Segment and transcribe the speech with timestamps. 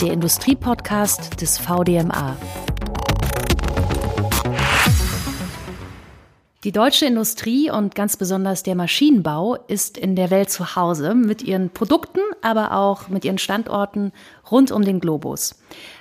[0.00, 2.36] der Industriepodcast des VDMA.
[6.64, 11.42] Die deutsche Industrie und ganz besonders der Maschinenbau ist in der Welt zu Hause mit
[11.42, 14.12] ihren Produkten, aber auch mit ihren Standorten
[14.50, 15.56] rund um den Globus.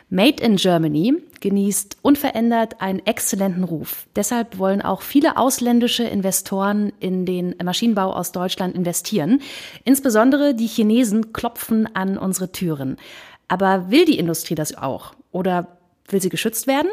[0.09, 4.07] Made in Germany genießt unverändert einen exzellenten Ruf.
[4.15, 9.41] Deshalb wollen auch viele ausländische Investoren in den Maschinenbau aus Deutschland investieren.
[9.83, 12.97] Insbesondere die Chinesen klopfen an unsere Türen.
[13.47, 15.13] Aber will die Industrie das auch?
[15.31, 16.89] Oder will sie geschützt werden?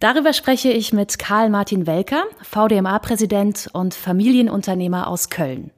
[0.00, 5.70] Darüber spreche ich mit Karl Martin Welker, VDMA-Präsident und Familienunternehmer aus Köln.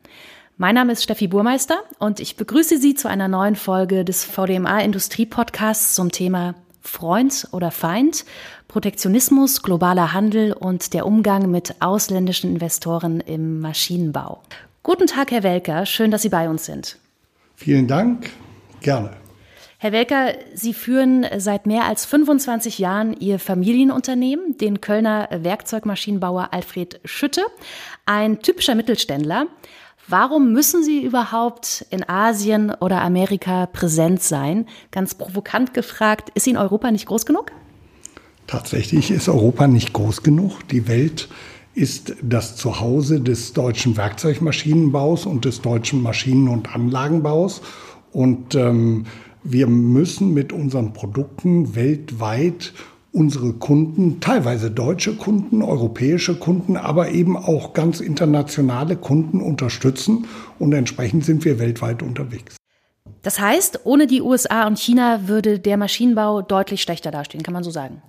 [0.58, 4.80] Mein Name ist Steffi Burmeister und ich begrüße Sie zu einer neuen Folge des VDMA
[4.80, 8.26] Industrie Podcasts zum Thema Freund oder Feind,
[8.68, 14.42] Protektionismus, globaler Handel und der Umgang mit ausländischen Investoren im Maschinenbau.
[14.82, 15.86] Guten Tag, Herr Welker.
[15.86, 16.98] Schön, dass Sie bei uns sind.
[17.56, 18.30] Vielen Dank.
[18.82, 19.12] Gerne.
[19.82, 27.00] Herr Welker, Sie führen seit mehr als 25 Jahren Ihr Familienunternehmen, den Kölner Werkzeugmaschinenbauer Alfred
[27.06, 27.40] Schütte,
[28.04, 29.46] ein typischer Mittelständler.
[30.06, 34.66] Warum müssen Sie überhaupt in Asien oder Amerika präsent sein?
[34.90, 37.50] Ganz provokant gefragt, ist Ihnen Europa nicht groß genug?
[38.46, 40.58] Tatsächlich ist Europa nicht groß genug.
[40.68, 41.30] Die Welt
[41.74, 47.62] ist das Zuhause des deutschen Werkzeugmaschinenbaus und des deutschen Maschinen- und Anlagenbaus.
[48.12, 49.06] Und ähm,
[49.42, 52.72] wir müssen mit unseren Produkten weltweit
[53.12, 60.26] unsere Kunden, teilweise deutsche Kunden, europäische Kunden, aber eben auch ganz internationale Kunden unterstützen.
[60.58, 62.56] Und entsprechend sind wir weltweit unterwegs.
[63.22, 67.64] Das heißt, ohne die USA und China würde der Maschinenbau deutlich schlechter dastehen, kann man
[67.64, 68.00] so sagen.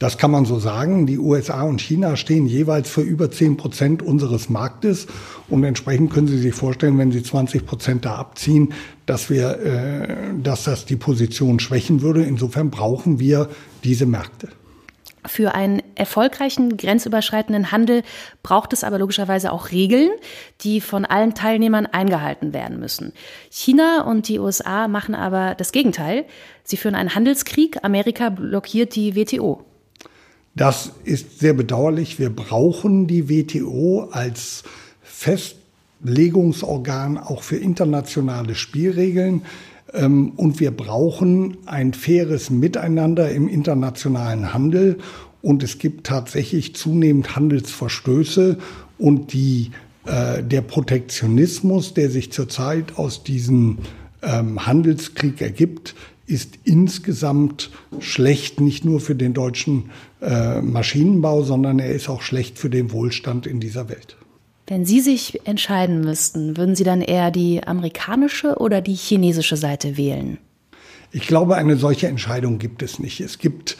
[0.00, 1.06] Das kann man so sagen.
[1.06, 5.06] Die USA und China stehen jeweils für über 10 Prozent unseres Marktes.
[5.50, 8.72] Und entsprechend können Sie sich vorstellen, wenn Sie 20 Prozent da abziehen,
[9.04, 12.24] dass wir, äh, dass das die Position schwächen würde.
[12.24, 13.50] Insofern brauchen wir
[13.84, 14.48] diese Märkte.
[15.26, 18.02] Für einen erfolgreichen grenzüberschreitenden Handel
[18.42, 20.08] braucht es aber logischerweise auch Regeln,
[20.62, 23.12] die von allen Teilnehmern eingehalten werden müssen.
[23.50, 26.24] China und die USA machen aber das Gegenteil.
[26.64, 27.84] Sie führen einen Handelskrieg.
[27.84, 29.66] Amerika blockiert die WTO.
[30.54, 32.18] Das ist sehr bedauerlich.
[32.18, 34.64] Wir brauchen die WTO als
[35.02, 39.42] Festlegungsorgan auch für internationale Spielregeln.
[39.92, 44.98] Ähm, und wir brauchen ein faires Miteinander im internationalen Handel.
[45.42, 48.58] Und es gibt tatsächlich zunehmend Handelsverstöße
[48.98, 49.70] und die,
[50.04, 53.78] äh, der Protektionismus, der sich zurzeit aus diesem
[54.22, 55.94] ähm, Handelskrieg ergibt,
[56.26, 59.90] ist insgesamt schlecht, nicht nur für den deutschen
[60.20, 64.16] äh, Maschinenbau, sondern er ist auch schlecht für den Wohlstand in dieser Welt.
[64.66, 69.96] Wenn Sie sich entscheiden müssten, würden Sie dann eher die amerikanische oder die chinesische Seite
[69.96, 70.38] wählen?
[71.10, 73.20] Ich glaube, eine solche Entscheidung gibt es nicht.
[73.20, 73.76] Es gibt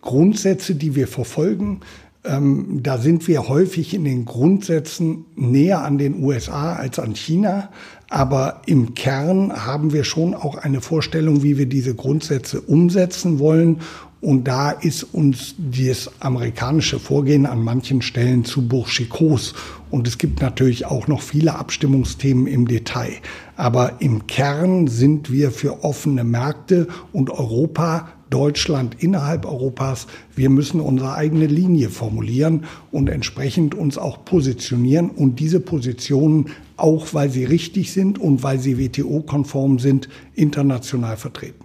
[0.00, 1.80] Grundsätze, die wir verfolgen.
[2.22, 7.70] Ähm, da sind wir häufig in den Grundsätzen näher an den USA als an China.
[8.10, 13.78] Aber im Kern haben wir schon auch eine Vorstellung, wie wir diese Grundsätze umsetzen wollen.
[14.20, 19.54] Und da ist uns das amerikanische Vorgehen an manchen Stellen zu burschikos.
[19.90, 23.12] Und es gibt natürlich auch noch viele Abstimmungsthemen im Detail.
[23.56, 30.06] Aber im Kern sind wir für offene Märkte und Europa Deutschland innerhalb Europas.
[30.34, 37.12] Wir müssen unsere eigene Linie formulieren und entsprechend uns auch positionieren und diese Positionen, auch
[37.12, 41.64] weil sie richtig sind und weil sie WTO-konform sind, international vertreten.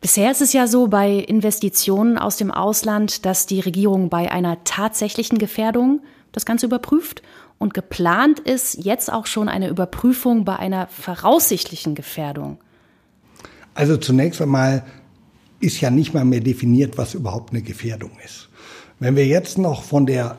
[0.00, 4.62] Bisher ist es ja so bei Investitionen aus dem Ausland, dass die Regierung bei einer
[4.64, 6.00] tatsächlichen Gefährdung
[6.32, 7.22] das Ganze überprüft
[7.58, 12.58] und geplant ist jetzt auch schon eine Überprüfung bei einer voraussichtlichen Gefährdung.
[13.74, 14.84] Also zunächst einmal
[15.60, 18.48] ist ja nicht mal mehr definiert, was überhaupt eine Gefährdung ist.
[18.98, 20.38] Wenn wir jetzt noch von der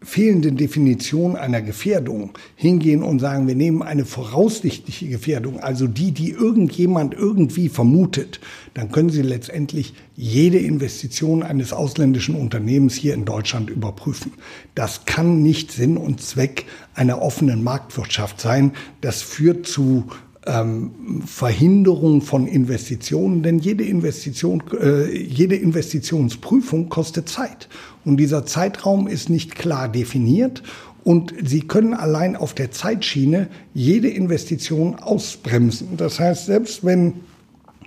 [0.00, 6.30] fehlenden Definition einer Gefährdung hingehen und sagen, wir nehmen eine voraussichtliche Gefährdung, also die, die
[6.30, 8.38] irgendjemand irgendwie vermutet,
[8.74, 14.32] dann können Sie letztendlich jede Investition eines ausländischen Unternehmens hier in Deutschland überprüfen.
[14.76, 18.72] Das kann nicht Sinn und Zweck einer offenen Marktwirtschaft sein.
[19.00, 20.04] Das führt zu
[20.48, 27.68] ähm, Verhinderung von Investitionen, denn jede Investition, äh, jede Investitionsprüfung kostet Zeit.
[28.04, 30.62] Und dieser Zeitraum ist nicht klar definiert.
[31.04, 35.96] Und Sie können allein auf der Zeitschiene jede Investition ausbremsen.
[35.96, 37.14] Das heißt, selbst wenn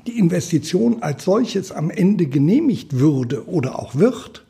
[0.08, 4.46] die Investition als solches am Ende genehmigt würde oder auch wird,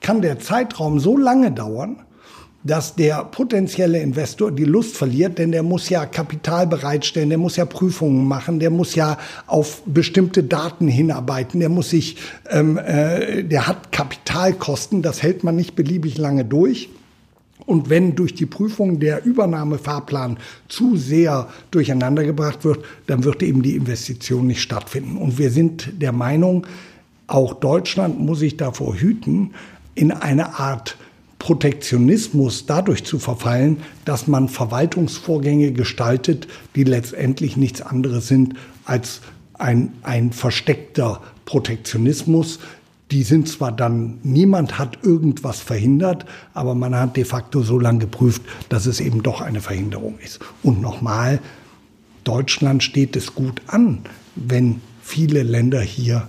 [0.00, 2.02] kann der Zeitraum so lange dauern,
[2.66, 7.56] dass der potenzielle Investor die Lust verliert, denn der muss ja Kapital bereitstellen, der muss
[7.56, 12.16] ja Prüfungen machen, der muss ja auf bestimmte Daten hinarbeiten, der muss sich,
[12.50, 16.88] ähm, äh, der hat Kapitalkosten, das hält man nicht beliebig lange durch.
[17.66, 20.38] Und wenn durch die Prüfung der Übernahmefahrplan
[20.68, 25.16] zu sehr durcheinandergebracht wird, dann wird eben die Investition nicht stattfinden.
[25.16, 26.66] Und wir sind der Meinung,
[27.26, 29.54] auch Deutschland muss sich davor hüten,
[29.94, 30.96] in eine Art
[31.46, 38.54] Protektionismus dadurch zu verfallen, dass man Verwaltungsvorgänge gestaltet, die letztendlich nichts anderes sind
[38.84, 39.20] als
[39.54, 42.58] ein, ein versteckter Protektionismus,
[43.12, 48.00] die sind zwar dann, niemand hat irgendwas verhindert, aber man hat de facto so lange
[48.00, 50.40] geprüft, dass es eben doch eine Verhinderung ist.
[50.64, 51.38] Und nochmal,
[52.24, 54.00] Deutschland steht es gut an,
[54.34, 56.28] wenn viele Länder hier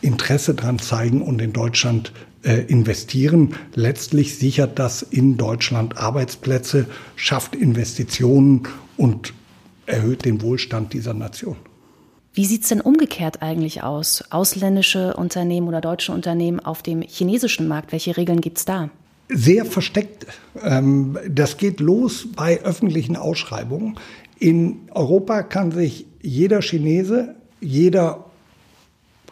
[0.00, 2.12] Interesse dran zeigen und in Deutschland
[2.46, 3.54] äh, investieren.
[3.74, 9.34] Letztlich sichert das in Deutschland Arbeitsplätze, schafft Investitionen und
[9.86, 11.56] erhöht den Wohlstand dieser Nation.
[12.34, 14.22] Wie sieht es denn umgekehrt eigentlich aus?
[14.30, 18.90] Ausländische Unternehmen oder deutsche Unternehmen auf dem chinesischen Markt, welche Regeln gibt es da?
[19.28, 20.26] Sehr versteckt.
[20.62, 23.98] Ähm, das geht los bei öffentlichen Ausschreibungen.
[24.38, 28.26] In Europa kann sich jeder Chinese, jeder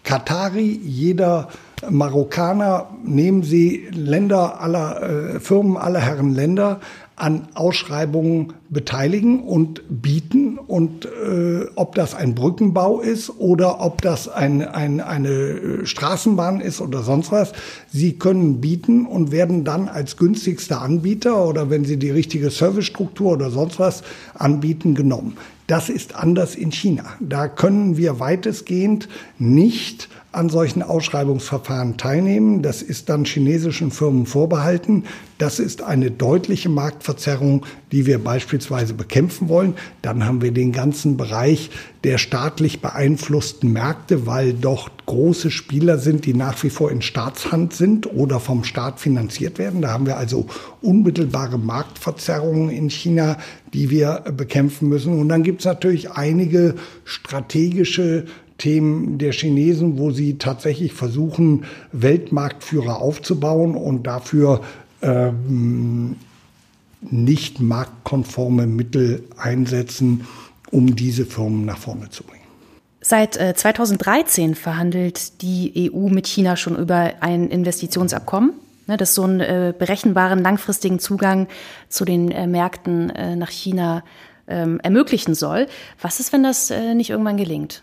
[0.02, 1.49] Katari, jeder
[1.91, 5.03] Marokkaner, nehmen Sie Länder aller
[5.37, 6.81] äh, Firmen aller Herren Länder,
[7.17, 10.59] an Ausschreibungen beteiligen und bieten.
[10.59, 16.81] Und äh, ob das ein Brückenbau ist oder ob das ein, ein, eine Straßenbahn ist
[16.81, 17.53] oder sonst was,
[17.93, 23.33] sie können bieten und werden dann als günstigster Anbieter oder wenn sie die richtige Servicestruktur
[23.33, 24.03] oder sonst was
[24.35, 25.37] anbieten, genommen.
[25.67, 27.05] Das ist anders in China.
[27.21, 29.09] Da können wir weitestgehend
[29.39, 32.63] nicht an solchen Ausschreibungsverfahren teilnehmen.
[32.63, 35.05] Das ist dann chinesischen Firmen vorbehalten.
[35.39, 39.75] Das ist eine deutliche Marktverzerrung, die wir beispielsweise bekämpfen wollen.
[40.03, 41.71] Dann haben wir den ganzen Bereich
[42.05, 47.73] der staatlich beeinflussten Märkte, weil dort große Spieler sind, die nach wie vor in Staatshand
[47.73, 49.83] sind oder vom Staat finanziert werden.
[49.83, 50.47] Da haben wir also
[50.83, 53.39] unmittelbare Marktverzerrungen in China,
[53.73, 55.19] die wir bekämpfen müssen.
[55.19, 58.27] Und dann gibt es natürlich einige strategische
[58.59, 64.61] Themen der Chinesen, wo sie tatsächlich versuchen, Weltmarktführer aufzubauen und dafür
[65.03, 66.17] ähm,
[67.01, 70.27] nicht marktkonforme Mittel einsetzen,
[70.71, 72.45] um diese Firmen nach vorne zu bringen.
[73.01, 78.55] Seit 2013 äh, verhandelt die EU mit China schon über ein Investitionsabkommen,
[78.87, 81.47] ne, das so einen äh, berechenbaren langfristigen Zugang
[81.91, 84.05] zu den äh, Märkten nach China
[84.47, 85.67] ähm, ermöglichen soll.
[86.00, 87.83] Was ist, wenn das nicht irgendwann gelingt?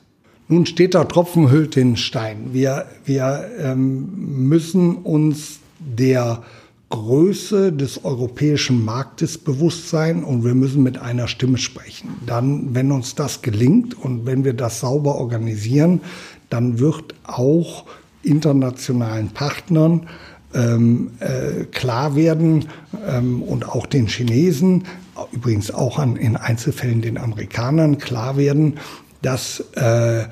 [0.51, 2.49] Nun steht da Tropfen hüllt den Stein.
[2.51, 6.43] Wir, wir ähm, müssen uns der
[6.89, 12.09] Größe des europäischen Marktes bewusst sein und wir müssen mit einer Stimme sprechen.
[12.25, 16.01] Dann, wenn uns das gelingt und wenn wir das sauber organisieren,
[16.49, 17.85] dann wird auch
[18.21, 20.07] internationalen Partnern
[20.53, 22.65] ähm, äh, klar werden
[23.07, 24.83] ähm, und auch den Chinesen,
[25.31, 28.79] übrigens auch an, in Einzelfällen den Amerikanern klar werden,
[29.21, 30.25] dass äh,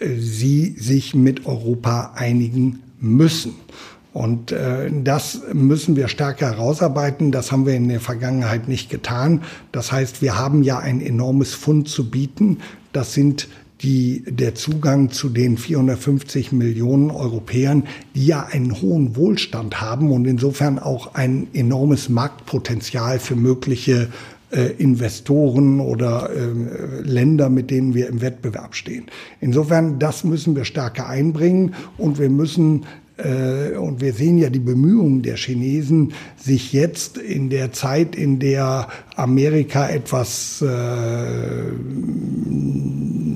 [0.00, 3.54] sie sich mit Europa einigen müssen.
[4.12, 7.30] Und äh, das müssen wir stärker herausarbeiten.
[7.30, 9.42] Das haben wir in der Vergangenheit nicht getan.
[9.70, 12.58] Das heißt, wir haben ja ein enormes Fund zu bieten.
[12.92, 13.48] Das sind
[13.82, 20.26] die, der Zugang zu den 450 Millionen Europäern, die ja einen hohen Wohlstand haben und
[20.26, 24.08] insofern auch ein enormes Marktpotenzial für mögliche
[24.78, 29.04] Investoren oder äh, Länder, mit denen wir im Wettbewerb stehen.
[29.40, 32.84] Insofern, das müssen wir stärker einbringen und wir müssen
[33.16, 38.38] äh, und wir sehen ja die Bemühungen der Chinesen, sich jetzt in der Zeit, in
[38.38, 40.66] der Amerika etwas äh,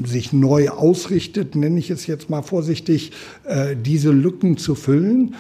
[0.07, 3.13] sich neu ausrichtet, nenne ich es jetzt mal vorsichtig,
[3.45, 5.35] äh, diese Lücken zu füllen.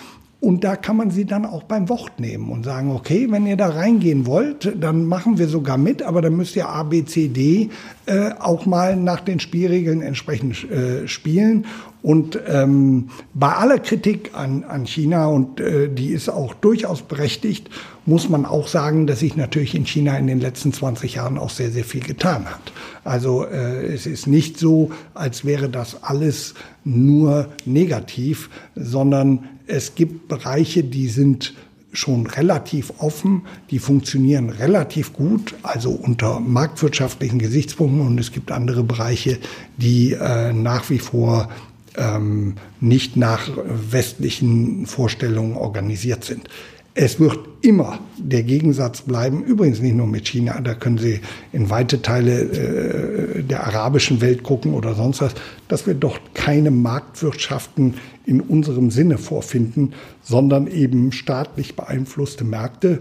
[0.44, 3.56] Und da kann man sie dann auch beim Wort nehmen und sagen, okay, wenn ihr
[3.56, 7.28] da reingehen wollt, dann machen wir sogar mit, aber dann müsst ihr A, B, C,
[7.28, 7.70] D
[8.04, 11.64] äh, auch mal nach den Spielregeln entsprechend äh, spielen.
[12.04, 17.70] Und ähm, bei aller Kritik an, an China, und äh, die ist auch durchaus berechtigt,
[18.04, 21.48] muss man auch sagen, dass sich natürlich in China in den letzten 20 Jahren auch
[21.48, 22.60] sehr, sehr viel getan hat.
[23.04, 26.52] Also äh, es ist nicht so, als wäre das alles
[26.84, 31.54] nur negativ, sondern es gibt Bereiche, die sind
[31.94, 38.84] schon relativ offen, die funktionieren relativ gut, also unter marktwirtschaftlichen Gesichtspunkten und es gibt andere
[38.84, 39.38] Bereiche,
[39.78, 41.48] die äh, nach wie vor
[41.96, 43.48] ähm, nicht nach
[43.90, 46.48] westlichen Vorstellungen organisiert sind.
[46.96, 51.20] Es wird immer der Gegensatz bleiben, übrigens nicht nur mit China, da können Sie
[51.52, 55.34] in weite Teile äh, der arabischen Welt gucken oder sonst was,
[55.66, 57.94] dass wir dort keine Marktwirtschaften
[58.26, 63.00] in unserem Sinne vorfinden, sondern eben staatlich beeinflusste Märkte.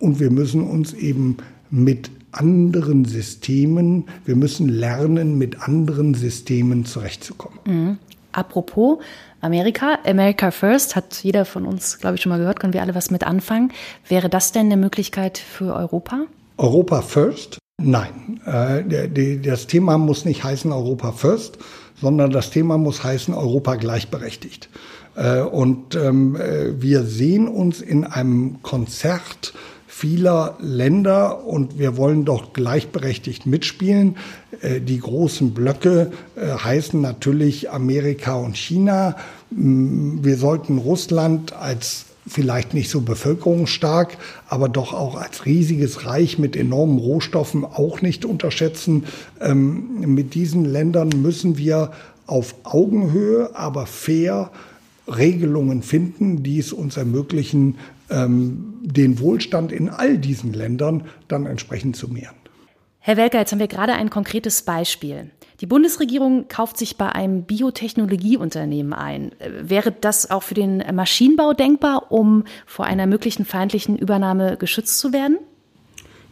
[0.00, 1.36] Und wir müssen uns eben
[1.70, 7.58] mit anderen Systemen, wir müssen lernen, mit anderen Systemen zurechtzukommen.
[7.66, 7.98] Mhm.
[8.38, 8.98] Apropos
[9.40, 12.94] Amerika, America First, hat jeder von uns, glaube ich, schon mal gehört, können wir alle
[12.94, 13.72] was mit anfangen.
[14.06, 16.20] Wäre das denn eine Möglichkeit für Europa?
[16.56, 17.58] Europa First?
[17.82, 18.40] Nein.
[18.46, 21.58] Äh, das Thema muss nicht heißen Europa First,
[22.00, 24.68] sondern das Thema muss heißen Europa gleichberechtigt.
[25.16, 29.52] Äh, und ähm, äh, wir sehen uns in einem Konzert
[29.98, 34.16] vieler Länder und wir wollen doch gleichberechtigt mitspielen.
[34.60, 39.16] Äh, die großen Blöcke äh, heißen natürlich Amerika und China.
[39.50, 46.38] Mm, wir sollten Russland als vielleicht nicht so bevölkerungsstark, aber doch auch als riesiges Reich
[46.38, 49.04] mit enormen Rohstoffen auch nicht unterschätzen.
[49.40, 51.90] Ähm, mit diesen Ländern müssen wir
[52.28, 54.52] auf Augenhöhe, aber fair
[55.08, 57.78] Regelungen finden, die es uns ermöglichen,
[58.10, 62.36] ähm, den Wohlstand in all diesen Ländern dann entsprechend zu mehren.
[63.00, 65.30] Herr Welker, jetzt haben wir gerade ein konkretes Beispiel.
[65.60, 69.32] Die Bundesregierung kauft sich bei einem Biotechnologieunternehmen ein.
[69.62, 75.12] Wäre das auch für den Maschinenbau denkbar, um vor einer möglichen feindlichen Übernahme geschützt zu
[75.12, 75.38] werden?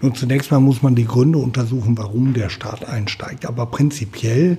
[0.01, 3.47] Nun, zunächst mal muss man die Gründe untersuchen, warum der Staat einsteigt.
[3.47, 4.59] Aber prinzipiell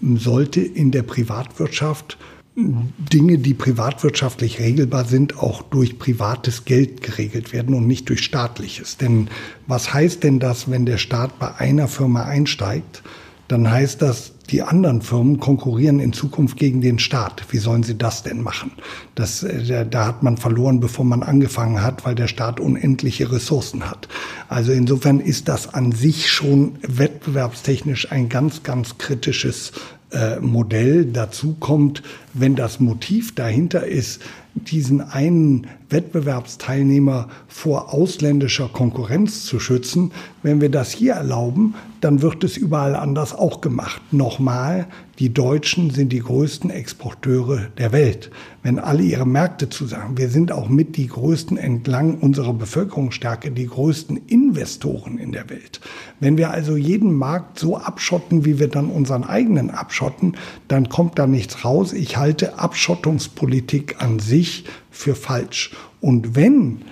[0.00, 2.18] sollte in der Privatwirtschaft
[2.56, 8.96] Dinge, die privatwirtschaftlich regelbar sind, auch durch privates Geld geregelt werden und nicht durch staatliches.
[8.96, 9.28] Denn
[9.66, 13.02] was heißt denn das, wenn der Staat bei einer Firma einsteigt?
[13.48, 17.44] Dann heißt das, die anderen Firmen konkurrieren in Zukunft gegen den Staat.
[17.50, 18.72] Wie sollen sie das denn machen?
[19.14, 23.88] Das, äh, da hat man verloren, bevor man angefangen hat, weil der Staat unendliche Ressourcen
[23.88, 24.08] hat.
[24.48, 29.72] Also insofern ist das an sich schon wettbewerbstechnisch ein ganz, ganz kritisches
[30.12, 31.06] äh, Modell.
[31.06, 32.02] Dazu kommt,
[32.32, 34.22] wenn das Motiv dahinter ist,
[34.54, 40.12] diesen einen Wettbewerbsteilnehmer vor ausländischer Konkurrenz zu schützen.
[40.42, 44.00] Wenn wir das hier erlauben, dann wird es überall anders auch gemacht.
[44.10, 44.86] Nochmal,
[45.18, 48.30] die Deutschen sind die größten Exporteure der Welt.
[48.62, 53.66] Wenn alle ihre Märkte zusammen, wir sind auch mit die größten entlang unserer Bevölkerungsstärke, die
[53.66, 55.80] größten Investoren in der Welt.
[56.20, 60.36] Wenn wir also jeden Markt so abschotten, wie wir dann unseren eigenen abschotten,
[60.68, 61.92] dann kommt da nichts raus.
[61.92, 65.72] Ich halte Abschottungspolitik an sich für falsch.
[66.00, 66.82] Und wenn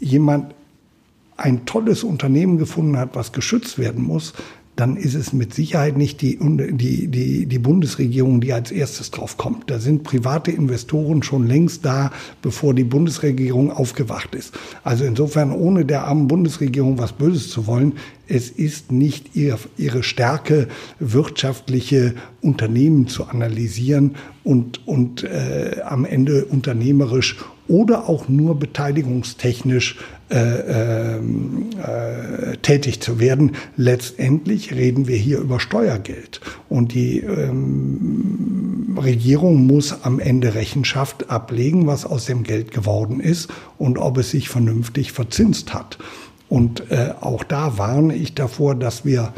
[0.00, 0.54] jemand
[1.36, 4.34] ein tolles Unternehmen gefunden hat, was geschützt werden muss,
[4.76, 9.36] dann ist es mit Sicherheit nicht die, die, die, die Bundesregierung, die als erstes drauf
[9.36, 9.70] kommt.
[9.70, 12.10] Da sind private Investoren schon längst da,
[12.42, 14.52] bevor die Bundesregierung aufgewacht ist.
[14.82, 17.92] Also insofern, ohne der armen Bundesregierung was Böses zu wollen,
[18.26, 20.66] es ist nicht ihr, ihre Stärke,
[20.98, 27.36] wirtschaftliche Unternehmen zu analysieren und, und äh, am Ende unternehmerisch
[27.68, 29.98] oder auch nur beteiligungstechnisch
[30.30, 33.52] äh, ähm, äh, tätig zu werden.
[33.76, 36.40] Letztendlich reden wir hier über Steuergeld.
[36.68, 43.50] Und die ähm, Regierung muss am Ende Rechenschaft ablegen, was aus dem Geld geworden ist
[43.78, 45.98] und ob es sich vernünftig verzinst hat.
[46.48, 49.32] Und äh, auch da warne ich davor, dass wir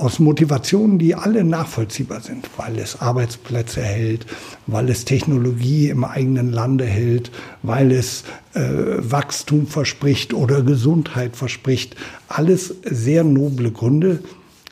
[0.00, 4.26] aus Motivationen, die alle nachvollziehbar sind, weil es Arbeitsplätze hält,
[4.66, 7.30] weil es Technologie im eigenen Lande hält,
[7.62, 11.96] weil es äh, Wachstum verspricht oder Gesundheit verspricht.
[12.28, 14.20] Alles sehr noble Gründe,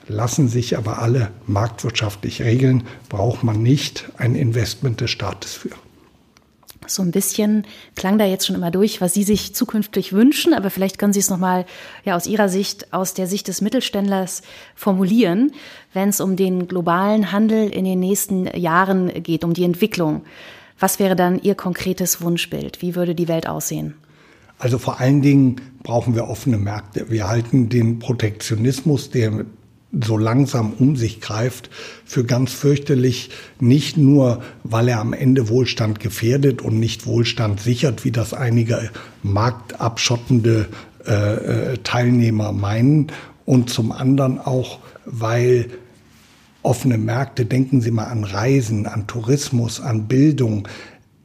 [0.06, 5.87] lassen sich aber alle marktwirtschaftlich regeln, braucht man nicht ein Investment des Staates für.
[6.90, 7.66] So ein bisschen
[7.96, 11.20] klang da jetzt schon immer durch, was Sie sich zukünftig wünschen, aber vielleicht können Sie
[11.20, 11.66] es nochmal
[12.04, 14.42] ja, aus Ihrer Sicht, aus der Sicht des Mittelständlers
[14.74, 15.52] formulieren,
[15.92, 20.22] wenn es um den globalen Handel in den nächsten Jahren geht, um die Entwicklung.
[20.78, 22.82] Was wäre dann Ihr konkretes Wunschbild?
[22.82, 23.94] Wie würde die Welt aussehen?
[24.58, 27.10] Also vor allen Dingen brauchen wir offene Märkte.
[27.10, 29.44] Wir halten den Protektionismus, der
[29.92, 31.70] so langsam um sich greift,
[32.04, 38.04] für ganz fürchterlich, nicht nur, weil er am Ende Wohlstand gefährdet und nicht Wohlstand sichert,
[38.04, 38.90] wie das einige
[39.22, 40.66] marktabschottende
[41.06, 43.10] äh, äh, Teilnehmer meinen,
[43.48, 45.70] und zum anderen auch, weil
[46.60, 50.68] offene Märkte, denken Sie mal an Reisen, an Tourismus, an Bildung,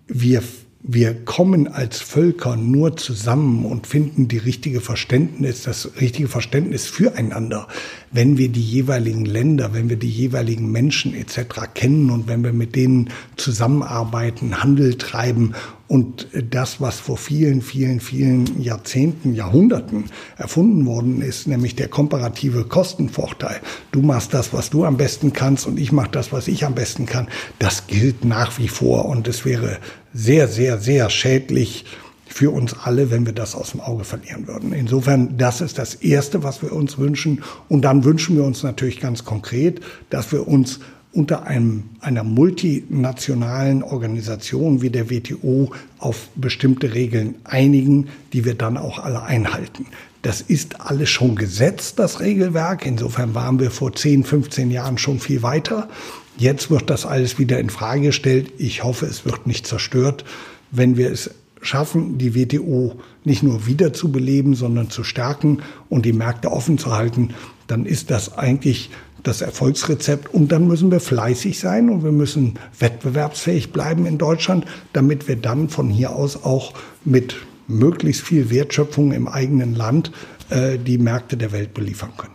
[0.08, 0.41] wir
[0.86, 7.70] wir kommen als Völker nur zusammen und finden die richtige Verständnis, das richtige Verständnis füreinander,
[8.13, 11.74] wenn wir die jeweiligen Länder, wenn wir die jeweiligen Menschen etc.
[11.74, 15.53] kennen und wenn wir mit denen zusammenarbeiten, Handel treiben
[15.93, 20.05] Und das, was vor vielen, vielen, vielen Jahrzehnten, Jahrhunderten
[20.38, 23.60] erfunden worden ist, nämlich der komparative Kostenvorteil.
[23.91, 26.74] Du machst das, was du am besten kannst und ich mache das, was ich am
[26.74, 27.27] besten kann.
[27.60, 29.77] Das gilt nach wie vor und es wäre
[30.13, 31.86] sehr, sehr, sehr schädlich,
[32.34, 34.74] für uns alle, wenn wir das aus dem Auge verlieren würden.
[34.74, 37.44] Insofern, das ist das Erste, was wir uns wünschen.
[37.70, 40.80] Und dann wünschen wir uns natürlich ganz konkret, dass wir uns
[41.12, 48.78] unter einem, einer multinationalen Organisation wie der WTO auf bestimmte Regeln einigen, die wir dann
[48.78, 49.86] auch alle einhalten.
[50.24, 52.88] Das ist alles schon gesetzt, das Regelwerk.
[52.88, 55.88] Insofern waren wir vor 10, 15 Jahren schon viel weiter.
[56.36, 58.54] Jetzt wird das alles wieder in Frage gestellt.
[58.58, 60.25] Ich hoffe, es wird nicht zerstört,
[60.72, 61.30] wenn wir es
[61.63, 67.34] schaffen, die WTO nicht nur wiederzubeleben, sondern zu stärken und die Märkte offen zu halten,
[67.67, 68.89] dann ist das eigentlich
[69.24, 70.34] das Erfolgsrezept.
[70.34, 75.38] Und dann müssen wir fleißig sein und wir müssen wettbewerbsfähig bleiben in Deutschland, damit wir
[75.38, 76.74] dann von hier aus auch
[77.05, 77.36] mit
[77.67, 80.12] möglichst viel Wertschöpfung im eigenen Land
[80.50, 82.34] äh, die Märkte der Welt beliefern können.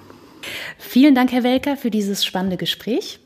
[0.78, 3.20] Vielen Dank, Herr Welker, für dieses spannende Gespräch.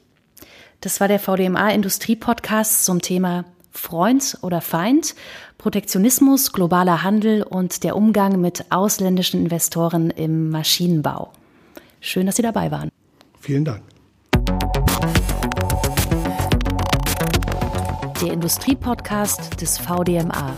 [0.80, 5.14] Das war der VDMA Industrie Podcast zum Thema Freund oder Feind,
[5.58, 11.32] Protektionismus, globaler Handel und der Umgang mit ausländischen Investoren im Maschinenbau.
[12.00, 12.90] Schön, dass Sie dabei waren.
[13.40, 13.82] Vielen Dank.
[18.20, 20.54] Der Industriepodcast des VDMA.